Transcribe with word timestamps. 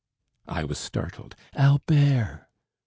I 0.47 0.63
was 0.63 0.79
startled. 0.79 1.35
"Albert!" 1.53 2.47